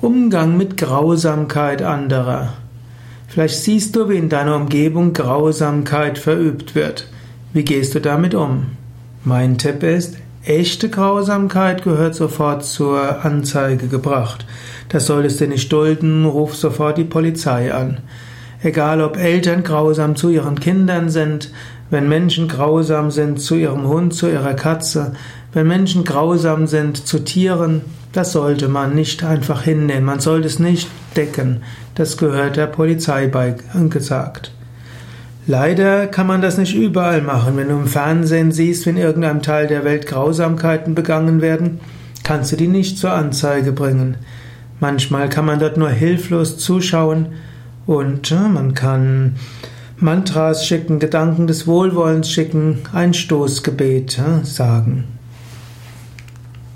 Umgang 0.00 0.56
mit 0.56 0.76
Grausamkeit 0.76 1.82
anderer. 1.82 2.52
Vielleicht 3.26 3.56
siehst 3.56 3.96
du, 3.96 4.08
wie 4.08 4.16
in 4.16 4.28
deiner 4.28 4.54
Umgebung 4.54 5.12
Grausamkeit 5.12 6.18
verübt 6.18 6.76
wird. 6.76 7.08
Wie 7.52 7.64
gehst 7.64 7.96
du 7.96 8.00
damit 8.00 8.32
um? 8.32 8.66
Mein 9.24 9.58
Tipp 9.58 9.82
ist, 9.82 10.14
echte 10.44 10.88
Grausamkeit 10.88 11.82
gehört 11.82 12.14
sofort 12.14 12.64
zur 12.64 13.24
Anzeige 13.24 13.88
gebracht. 13.88 14.46
Das 14.88 15.06
solltest 15.06 15.40
du 15.40 15.48
nicht 15.48 15.72
dulden, 15.72 16.26
ruf 16.26 16.54
sofort 16.54 16.96
die 16.96 17.02
Polizei 17.02 17.74
an. 17.74 17.98
Egal 18.62 19.00
ob 19.00 19.16
Eltern 19.16 19.64
grausam 19.64 20.14
zu 20.14 20.28
ihren 20.28 20.60
Kindern 20.60 21.08
sind, 21.08 21.50
wenn 21.90 22.08
Menschen 22.08 22.46
grausam 22.46 23.10
sind 23.10 23.40
zu 23.40 23.56
ihrem 23.56 23.88
Hund, 23.88 24.14
zu 24.14 24.30
ihrer 24.30 24.54
Katze, 24.54 25.14
wenn 25.52 25.66
Menschen 25.66 26.04
grausam 26.04 26.68
sind 26.68 27.04
zu 27.04 27.24
Tieren, 27.24 27.80
das 28.12 28.32
sollte 28.32 28.68
man 28.68 28.94
nicht 28.94 29.24
einfach 29.24 29.62
hinnehmen. 29.62 30.04
Man 30.04 30.20
sollte 30.20 30.46
es 30.46 30.58
nicht 30.58 30.88
decken. 31.16 31.62
Das 31.94 32.16
gehört 32.16 32.56
der 32.56 32.66
Polizei 32.66 33.26
bei 33.26 33.54
gesagt. 33.90 34.52
Leider 35.46 36.06
kann 36.06 36.26
man 36.26 36.42
das 36.42 36.58
nicht 36.58 36.74
überall 36.74 37.22
machen. 37.22 37.56
Wenn 37.56 37.68
du 37.68 37.74
im 37.74 37.86
Fernsehen 37.86 38.52
siehst, 38.52 38.86
wie 38.86 38.90
in 38.90 38.96
irgendeinem 38.98 39.42
Teil 39.42 39.66
der 39.66 39.84
Welt 39.84 40.06
Grausamkeiten 40.06 40.94
begangen 40.94 41.40
werden, 41.40 41.80
kannst 42.22 42.52
du 42.52 42.56
die 42.56 42.68
nicht 42.68 42.98
zur 42.98 43.12
Anzeige 43.12 43.72
bringen. 43.72 44.18
Manchmal 44.80 45.28
kann 45.28 45.46
man 45.46 45.58
dort 45.58 45.76
nur 45.76 45.90
hilflos 45.90 46.58
zuschauen 46.58 47.28
und 47.86 48.30
man 48.30 48.74
kann 48.74 49.36
Mantras 49.96 50.66
schicken, 50.66 50.98
Gedanken 50.98 51.46
des 51.46 51.66
Wohlwollens 51.66 52.30
schicken, 52.30 52.80
ein 52.92 53.14
Stoßgebet 53.14 54.20
sagen. 54.42 55.04